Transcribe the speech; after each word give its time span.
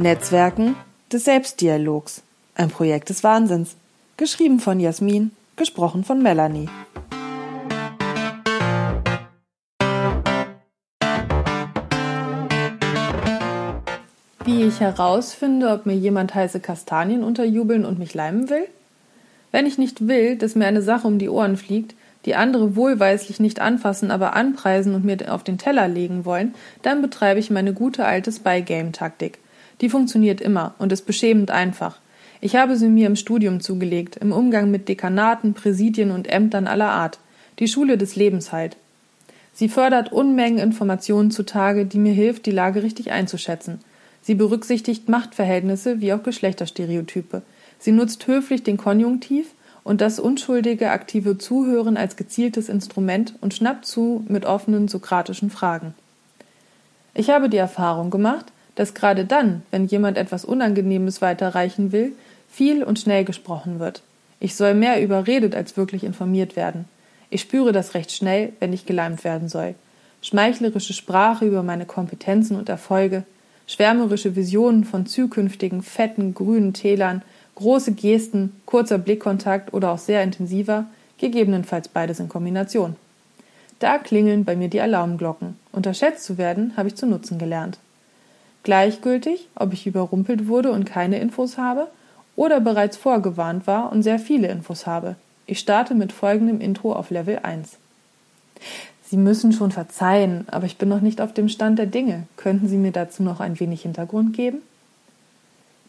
Netzwerken 0.00 0.76
des 1.12 1.26
Selbstdialogs. 1.26 2.22
Ein 2.54 2.70
Projekt 2.70 3.10
des 3.10 3.22
Wahnsinns. 3.22 3.76
Geschrieben 4.16 4.58
von 4.58 4.80
Jasmin, 4.80 5.30
gesprochen 5.56 6.04
von 6.04 6.22
Melanie. 6.22 6.70
Wie 14.46 14.62
ich 14.62 14.80
herausfinde, 14.80 15.68
ob 15.68 15.84
mir 15.84 15.96
jemand 15.96 16.34
heiße 16.34 16.60
Kastanien 16.60 17.22
unterjubeln 17.22 17.84
und 17.84 17.98
mich 17.98 18.14
leimen 18.14 18.48
will? 18.48 18.66
Wenn 19.52 19.66
ich 19.66 19.76
nicht 19.76 20.08
will, 20.08 20.36
dass 20.36 20.54
mir 20.54 20.66
eine 20.66 20.80
Sache 20.80 21.06
um 21.06 21.18
die 21.18 21.28
Ohren 21.28 21.58
fliegt, 21.58 21.94
die 22.24 22.36
andere 22.36 22.74
wohlweislich 22.74 23.38
nicht 23.38 23.60
anfassen, 23.60 24.10
aber 24.10 24.34
anpreisen 24.34 24.94
und 24.94 25.04
mir 25.04 25.18
auf 25.30 25.44
den 25.44 25.58
Teller 25.58 25.88
legen 25.88 26.24
wollen, 26.24 26.54
dann 26.80 27.02
betreibe 27.02 27.38
ich 27.38 27.50
meine 27.50 27.74
gute 27.74 28.06
alte 28.06 28.32
Spy-Game-Taktik. 28.32 29.38
Die 29.80 29.88
funktioniert 29.88 30.40
immer 30.40 30.74
und 30.78 30.92
ist 30.92 31.06
beschämend 31.06 31.50
einfach. 31.50 31.98
Ich 32.40 32.56
habe 32.56 32.76
sie 32.76 32.88
mir 32.88 33.06
im 33.06 33.16
Studium 33.16 33.60
zugelegt, 33.60 34.16
im 34.16 34.32
Umgang 34.32 34.70
mit 34.70 34.88
Dekanaten, 34.88 35.54
Präsidien 35.54 36.10
und 36.10 36.30
Ämtern 36.30 36.66
aller 36.66 36.90
Art. 36.90 37.18
Die 37.58 37.68
Schule 37.68 37.98
des 37.98 38.16
Lebens 38.16 38.52
halt. 38.52 38.76
Sie 39.52 39.68
fördert 39.68 40.12
Unmengen 40.12 40.58
Informationen 40.58 41.30
zutage, 41.30 41.84
die 41.84 41.98
mir 41.98 42.14
hilft, 42.14 42.46
die 42.46 42.50
Lage 42.50 42.82
richtig 42.82 43.10
einzuschätzen. 43.10 43.80
Sie 44.22 44.34
berücksichtigt 44.34 45.08
Machtverhältnisse 45.08 46.00
wie 46.00 46.12
auch 46.12 46.22
Geschlechterstereotype. 46.22 47.42
Sie 47.78 47.92
nutzt 47.92 48.26
höflich 48.26 48.62
den 48.62 48.76
Konjunktiv 48.76 49.48
und 49.82 50.00
das 50.00 50.18
unschuldige, 50.18 50.90
aktive 50.90 51.38
Zuhören 51.38 51.96
als 51.96 52.16
gezieltes 52.16 52.68
Instrument 52.68 53.34
und 53.40 53.54
schnappt 53.54 53.86
zu 53.86 54.24
mit 54.28 54.46
offenen 54.46 54.88
sokratischen 54.88 55.50
Fragen. 55.50 55.94
Ich 57.14 57.30
habe 57.30 57.48
die 57.48 57.56
Erfahrung 57.56 58.10
gemacht, 58.10 58.46
dass 58.74 58.94
gerade 58.94 59.24
dann, 59.24 59.62
wenn 59.70 59.86
jemand 59.86 60.16
etwas 60.16 60.44
Unangenehmes 60.44 61.22
weiterreichen 61.22 61.92
will, 61.92 62.12
viel 62.48 62.82
und 62.82 62.98
schnell 62.98 63.24
gesprochen 63.24 63.78
wird. 63.78 64.02
Ich 64.40 64.54
soll 64.54 64.74
mehr 64.74 65.02
überredet 65.02 65.54
als 65.54 65.76
wirklich 65.76 66.04
informiert 66.04 66.56
werden. 66.56 66.86
Ich 67.28 67.42
spüre 67.42 67.72
das 67.72 67.94
recht 67.94 68.10
schnell, 68.10 68.52
wenn 68.58 68.72
ich 68.72 68.86
geleimt 68.86 69.22
werden 69.22 69.48
soll. 69.48 69.74
Schmeichlerische 70.22 70.92
Sprache 70.92 71.46
über 71.46 71.62
meine 71.62 71.86
Kompetenzen 71.86 72.56
und 72.56 72.68
Erfolge, 72.68 73.24
schwärmerische 73.66 74.34
Visionen 74.34 74.84
von 74.84 75.06
zukünftigen, 75.06 75.82
fetten, 75.82 76.34
grünen 76.34 76.74
Tälern, 76.74 77.22
große 77.54 77.92
Gesten, 77.92 78.60
kurzer 78.66 78.98
Blickkontakt 78.98 79.72
oder 79.72 79.92
auch 79.92 79.98
sehr 79.98 80.22
intensiver, 80.22 80.86
gegebenenfalls 81.18 81.88
beides 81.88 82.18
in 82.18 82.28
Kombination. 82.28 82.96
Da 83.78 83.98
klingeln 83.98 84.44
bei 84.44 84.56
mir 84.56 84.68
die 84.68 84.80
Alarmglocken. 84.80 85.56
Unterschätzt 85.72 86.24
zu 86.24 86.36
werden, 86.36 86.72
habe 86.76 86.88
ich 86.88 86.96
zu 86.96 87.06
nutzen 87.06 87.38
gelernt. 87.38 87.78
Gleichgültig, 88.62 89.48
ob 89.54 89.72
ich 89.72 89.86
überrumpelt 89.86 90.46
wurde 90.46 90.72
und 90.72 90.84
keine 90.84 91.18
Infos 91.18 91.56
habe 91.56 91.88
oder 92.36 92.60
bereits 92.60 92.96
vorgewarnt 92.96 93.66
war 93.66 93.90
und 93.90 94.02
sehr 94.02 94.18
viele 94.18 94.48
Infos 94.48 94.86
habe. 94.86 95.16
Ich 95.46 95.58
starte 95.58 95.94
mit 95.94 96.12
folgendem 96.12 96.60
Intro 96.60 96.92
auf 96.92 97.10
Level 97.10 97.40
1. 97.42 97.78
Sie 99.04 99.16
müssen 99.16 99.52
schon 99.52 99.72
verzeihen, 99.72 100.46
aber 100.50 100.66
ich 100.66 100.78
bin 100.78 100.88
noch 100.88 101.00
nicht 101.00 101.20
auf 101.20 101.34
dem 101.34 101.48
Stand 101.48 101.78
der 101.78 101.86
Dinge. 101.86 102.28
Könnten 102.36 102.68
Sie 102.68 102.76
mir 102.76 102.92
dazu 102.92 103.22
noch 103.22 103.40
ein 103.40 103.58
wenig 103.58 103.82
Hintergrund 103.82 104.36
geben? 104.36 104.58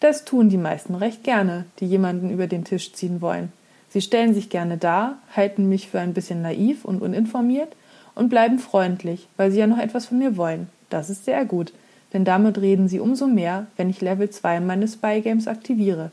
Das 0.00 0.24
tun 0.24 0.48
die 0.48 0.58
meisten 0.58 0.94
recht 0.94 1.24
gerne, 1.24 1.64
die 1.80 1.86
jemanden 1.86 2.30
über 2.30 2.46
den 2.46 2.64
Tisch 2.64 2.92
ziehen 2.92 3.20
wollen. 3.20 3.52
Sie 3.90 4.00
stellen 4.00 4.34
sich 4.34 4.50
gerne 4.50 4.76
dar, 4.76 5.18
halten 5.34 5.68
mich 5.68 5.88
für 5.88 5.98
ein 5.98 6.14
bisschen 6.14 6.42
naiv 6.42 6.84
und 6.84 7.02
uninformiert 7.02 7.74
und 8.14 8.28
bleiben 8.28 8.58
freundlich, 8.58 9.26
weil 9.36 9.50
sie 9.50 9.58
ja 9.58 9.66
noch 9.66 9.78
etwas 9.78 10.06
von 10.06 10.18
mir 10.18 10.36
wollen. 10.36 10.68
Das 10.90 11.10
ist 11.10 11.24
sehr 11.24 11.44
gut, 11.44 11.72
denn 12.12 12.24
damit 12.24 12.58
reden 12.58 12.88
sie 12.88 13.00
umso 13.00 13.26
mehr, 13.26 13.66
wenn 13.76 13.90
ich 13.90 14.00
Level 14.00 14.30
2 14.30 14.60
meines 14.60 14.94
Spy-Games 14.94 15.46
aktiviere. 15.46 16.10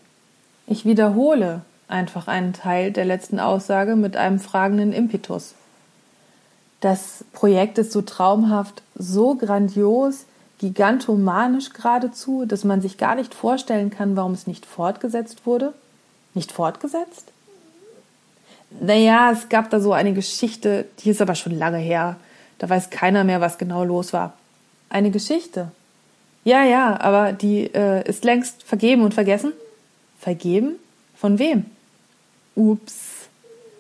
Ich 0.68 0.86
wiederhole 0.86 1.62
einfach 1.88 2.28
einen 2.28 2.54
Teil 2.54 2.92
der 2.92 3.06
letzten 3.06 3.40
Aussage 3.40 3.96
mit 3.96 4.18
einem 4.18 4.40
fragenden 4.40 4.94
Impetus. 4.94 5.54
Das 6.82 7.24
Projekt 7.34 7.78
ist 7.78 7.92
so 7.92 8.02
traumhaft, 8.02 8.82
so 8.96 9.36
grandios, 9.36 10.26
gigantomanisch 10.60 11.72
geradezu, 11.72 12.46
dass 12.46 12.64
man 12.64 12.82
sich 12.82 12.98
gar 12.98 13.16
nicht 13.16 13.34
vorstellen 13.34 13.90
kann, 13.90 14.16
warum 14.16 14.34
es 14.34 14.48
nicht 14.48 14.66
fortgesetzt 14.66 15.46
wurde. 15.46 15.74
Nicht 16.34 16.52
fortgesetzt? 16.52 17.32
Naja, 18.82 19.32
es 19.32 19.50
gab 19.50 19.70
da 19.70 19.80
so 19.80 19.94
eine 19.94 20.14
Geschichte, 20.14 20.86
die 21.00 21.10
ist 21.10 21.22
aber 21.22 21.36
schon 21.36 21.58
lange 21.58 21.78
her. 21.78 22.18
Da 22.58 22.70
weiß 22.70 22.90
keiner 22.90 23.24
mehr, 23.24 23.42
was 23.42 23.58
genau 23.58 23.84
los 23.84 24.12
war. 24.12 24.34
Eine 24.90 25.12
Geschichte? 25.12 25.72
Ja, 26.46 26.64
ja, 26.64 27.02
aber 27.02 27.34
die 27.34 27.74
äh, 27.74 28.08
ist 28.08 28.24
längst 28.24 28.62
vergeben 28.64 29.02
und 29.02 29.16
vergessen. 29.16 29.52
Vergeben? 30.20 30.76
Von 31.16 31.40
wem? 31.40 31.66
Ups. 32.56 33.28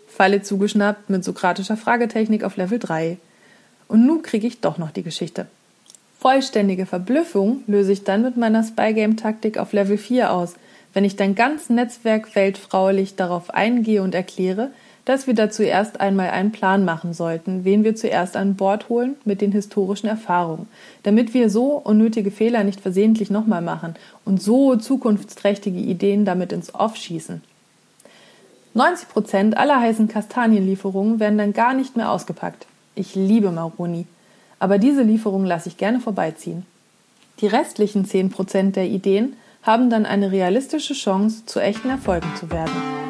Falle 0.08 0.42
zugeschnappt 0.42 1.09
mit 1.09 1.24
sokratischer 1.24 1.78
Fragetechnik 1.78 2.44
auf 2.44 2.58
Level 2.58 2.80
3. 2.80 3.18
Und 3.88 4.08
nun 4.08 4.24
kriege 4.24 4.48
ich 4.48 4.62
doch 4.62 4.80
noch 4.80 4.90
die 4.90 5.03
Geschichte. 5.03 5.46
Vollständige 6.20 6.88
Verblüffung 6.88 7.64
löse 7.68 7.92
ich 7.92 8.03
dann 8.03 8.24
mit 8.24 8.36
meiner 8.36 8.64
Spygame-Taktik 8.64 9.59
auf 9.59 9.72
Level 9.72 10.00
4 10.00 10.34
aus, 10.34 10.56
wenn 10.94 11.03
ich 11.03 11.16
dann 11.16 11.36
ganz 11.36 11.70
Netzwerk 11.70 12.34
weltfraulich 12.34 13.16
darauf 13.16 13.52
eingehe 13.52 14.02
und 14.02 14.16
erkläre, 14.16 14.72
dass 15.05 15.27
wir 15.27 15.35
da 15.35 15.49
zuerst 15.49 16.01
einmal 16.01 16.31
einen 16.31 16.51
Plan 16.51 16.83
machen 16.83 17.13
sollten, 17.13 17.63
wen 17.63 17.83
wir 17.83 17.95
zuerst 17.95 18.35
an 18.35 18.55
Bord 18.55 18.89
holen 18.89 19.16
mit 19.23 19.39
den 19.39 19.51
historischen 19.51 20.07
Erfahrungen, 20.07 20.67
damit 21.03 21.33
wir 21.33 21.49
so 21.49 21.73
unnötige 21.73 22.31
Fehler 22.31 22.63
nicht 22.63 22.81
versehentlich 22.81 23.29
nochmal 23.29 23.61
machen 23.61 23.95
und 24.25 24.41
so 24.41 24.75
zukunftsträchtige 24.75 25.79
Ideen 25.79 26.25
damit 26.25 26.51
ins 26.51 26.73
Off 26.73 26.95
schießen. 26.95 27.41
90 28.73 29.09
Prozent 29.09 29.57
aller 29.57 29.79
heißen 29.79 30.07
Kastanienlieferungen 30.07 31.19
werden 31.19 31.37
dann 31.37 31.53
gar 31.53 31.73
nicht 31.73 31.95
mehr 31.95 32.11
ausgepackt. 32.11 32.66
Ich 32.95 33.16
liebe 33.16 33.51
Maroni 33.51 34.05
aber 34.59 34.77
diese 34.77 35.03
Lieferung 35.03 35.45
lasse 35.45 35.69
ich 35.69 35.77
gerne 35.77 35.99
vorbeiziehen. 35.99 36.66
Die 37.39 37.47
restlichen 37.47 38.05
10% 38.05 38.72
der 38.72 38.85
Ideen 38.87 39.35
haben 39.63 39.89
dann 39.89 40.05
eine 40.05 40.31
realistische 40.31 40.93
Chance, 40.93 41.45
zu 41.45 41.59
echten 41.59 41.89
Erfolgen 41.89 42.31
zu 42.39 42.49
werden. 42.49 43.04